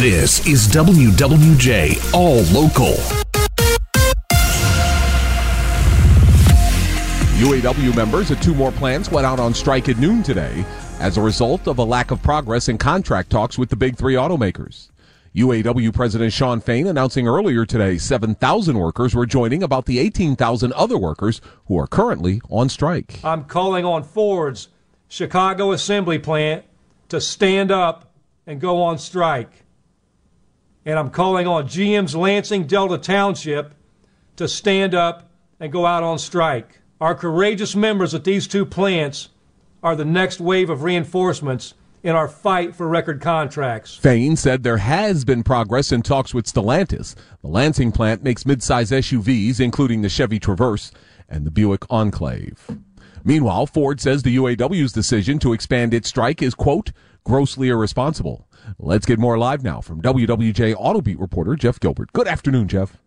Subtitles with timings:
[0.00, 2.94] This is WWJ All Local.
[7.36, 10.64] UAW members at two more plants went out on strike at noon today
[11.00, 14.14] as a result of a lack of progress in contract talks with the big three
[14.14, 14.88] automakers.
[15.36, 20.96] UAW President Shawn Fain announcing earlier today 7,000 workers were joining about the 18,000 other
[20.96, 23.22] workers who are currently on strike.
[23.22, 24.68] I'm calling on Ford's
[25.08, 26.64] Chicago assembly plant
[27.10, 28.14] to stand up
[28.46, 29.66] and go on strike.
[30.84, 33.74] And I'm calling on GM's Lansing Delta Township
[34.36, 36.80] to stand up and go out on strike.
[37.00, 39.28] Our courageous members at these two plants
[39.82, 43.94] are the next wave of reinforcements in our fight for record contracts.
[43.94, 47.14] Fain said there has been progress in talks with Stellantis.
[47.42, 50.92] The Lansing plant makes midsize SUVs, including the Chevy Traverse
[51.28, 52.68] and the Buick Enclave.
[53.22, 56.92] Meanwhile, Ford says the UAW's decision to expand its strike is, quote,
[57.24, 58.48] grossly irresponsible.
[58.78, 62.12] Let's get more live now from WWJ Auto Beat reporter Jeff Gilbert.
[62.12, 62.98] Good afternoon, Jeff.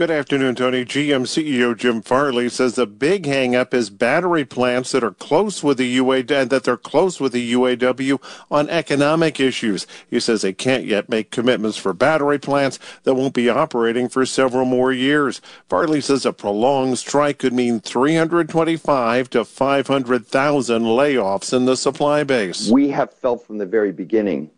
[0.00, 0.86] Good afternoon, Tony.
[0.86, 5.76] GM CEO Jim Farley says the big hangup is battery plants that are close with
[5.76, 8.18] the UA that they're close with the UAW
[8.50, 9.86] on economic issues.
[10.08, 14.24] He says they can't yet make commitments for battery plants that won't be operating for
[14.24, 15.42] several more years.
[15.68, 22.70] Farley says a prolonged strike could mean 325 to 500,000 layoffs in the supply base.
[22.70, 24.50] We have felt from the very beginning,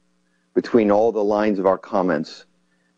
[0.55, 2.47] between all the lines of our comments,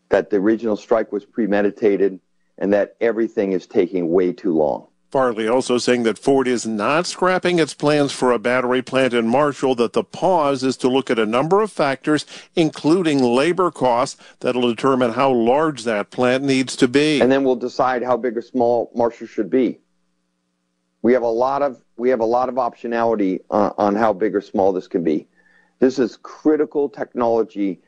[0.09, 2.19] that the original strike was premeditated
[2.57, 4.87] and that everything is taking way too long.
[5.11, 9.29] Farley also saying that Ford is not scrapping its plans for a battery plant in
[9.29, 14.21] Marshall, that the pause is to look at a number of factors, including labor costs,
[14.41, 17.21] that'll determine how large that plant needs to be.
[17.21, 19.79] And then we'll decide how big or small Marshall should be.
[21.01, 24.35] We have a lot of we have a lot of optionality uh, on how big
[24.35, 25.27] or small this can be.
[25.79, 27.81] This is critical technology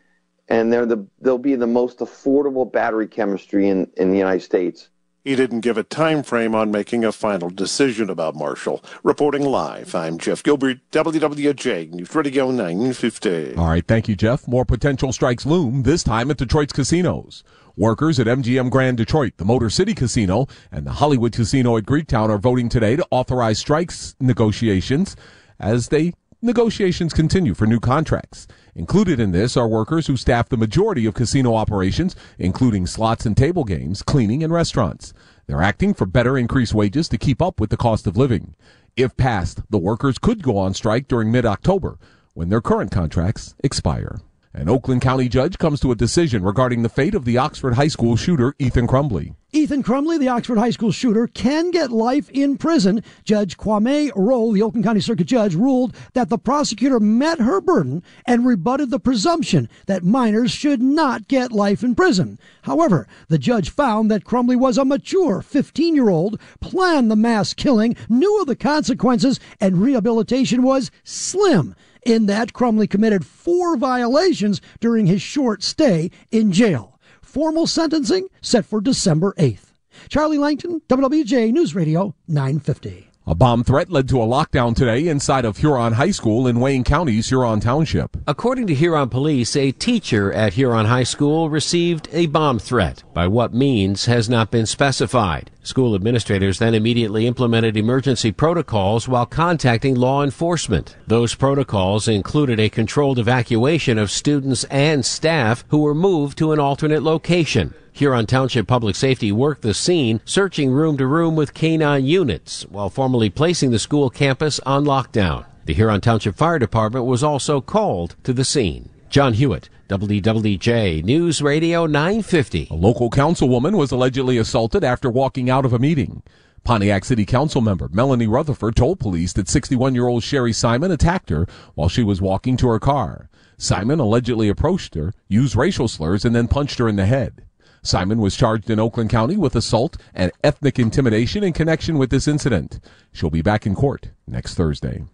[0.50, 4.90] and they're the they'll be the most affordable battery chemistry in, in the United States.
[5.24, 8.82] He didn't give a time frame on making a final decision about Marshall.
[9.04, 13.56] Reporting live, I'm Jeff Gilbert, WWJ News Radio 950.
[13.56, 14.48] All right, thank you, Jeff.
[14.48, 17.44] More potential strikes loom, this time at Detroit's casinos.
[17.76, 22.30] Workers at MGM Grand Detroit, the Motor City Casino, and the Hollywood Casino at Greektown
[22.30, 25.18] are voting today to authorize strikes negotiations
[25.60, 28.48] as they negotiations continue for new contracts.
[28.76, 33.36] Included in this are workers who staff the majority of casino operations, including slots and
[33.36, 35.14] table games, cleaning, and restaurants.
[35.48, 38.56] They're acting for better increased wages to keep up with the cost of living.
[38.96, 41.98] If passed, the workers could go on strike during mid October
[42.34, 44.20] when their current contracts expire.
[44.54, 47.88] An Oakland County judge comes to a decision regarding the fate of the Oxford High
[47.88, 49.36] School shooter, Ethan Crumbley.
[49.58, 53.02] Ethan Crumbley, the Oxford High School shooter, can get life in prison.
[53.24, 58.04] Judge Kwame Rowe, the Oakland County Circuit Judge, ruled that the prosecutor met her burden
[58.28, 62.38] and rebutted the presumption that minors should not get life in prison.
[62.62, 67.56] However, the judge found that Crumbley was a mature 15 year old, planned the mass
[67.56, 71.74] killing, knew of the consequences, and rehabilitation was slim
[72.04, 76.97] in that Crumbley committed four violations during his short stay in jail.
[77.28, 79.74] Formal sentencing set for December 8th.
[80.08, 83.07] Charlie Langton, WWJ News Radio 950.
[83.30, 86.86] A bomb threat led to a lockdown today inside of Huron High School in Wayne
[86.86, 88.16] County's Huron Township.
[88.26, 93.04] According to Huron police, a teacher at Huron High School received a bomb threat.
[93.14, 95.52] By what means has not been specified.
[95.62, 100.96] School administrators then immediately implemented emergency protocols while contacting law enforcement.
[101.06, 106.62] Those protocols included a controlled evacuation of students and staff who were moved to an
[106.62, 107.74] alternate location.
[107.98, 112.92] Huron Township Public Safety worked the scene, searching room to room with canine units while
[112.92, 115.48] formally placing the school campus on lockdown.
[115.66, 118.92] The Huron Township Fire Department was also called to the scene.
[119.10, 122.68] John Hewitt, WWJ News Radio 950.
[122.70, 126.22] A local councilwoman was allegedly assaulted after walking out of a meeting.
[126.64, 131.32] Pontiac City Council member Melanie Rutherford told police that 61 year old Sherry Simon attacked
[131.32, 133.32] her while she was walking to her car.
[133.58, 137.42] Simon allegedly approached her, used racial slurs, and then punched her in the head.
[137.88, 142.28] Simon was charged in Oakland County with assault and ethnic intimidation in connection with this
[142.28, 142.82] incident.
[143.14, 145.06] She'll be back in court next Thursday.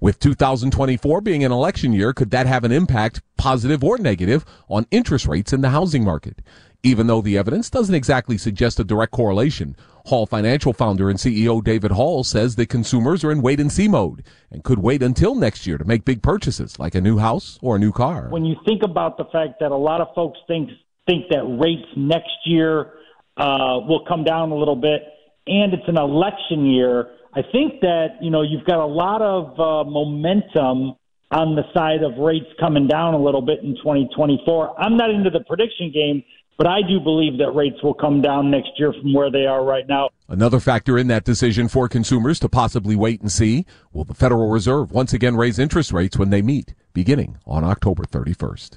[0.00, 4.86] With 2024 being an election year, could that have an impact, positive or negative, on
[4.92, 6.40] interest rates in the housing market?
[6.84, 9.76] Even though the evidence doesn't exactly suggest a direct correlation,
[10.06, 13.88] Hall Financial founder and CEO David Hall says that consumers are in wait and see
[13.88, 17.58] mode and could wait until next year to make big purchases like a new house
[17.60, 18.28] or a new car.
[18.30, 20.70] When you think about the fact that a lot of folks think
[21.06, 22.92] think that rates next year
[23.36, 25.02] uh, will come down a little bit,
[25.46, 29.58] and it's an election year, I think that you know you've got a lot of
[29.58, 30.96] uh, momentum
[31.30, 34.78] on the side of rates coming down a little bit in 2024.
[34.78, 36.22] I'm not into the prediction game,
[36.58, 39.64] but I do believe that rates will come down next year from where they are
[39.64, 40.10] right now.
[40.28, 43.64] Another factor in that decision for consumers to possibly wait and see
[43.94, 48.04] will the Federal Reserve once again raise interest rates when they meet, beginning on October
[48.04, 48.76] 31st.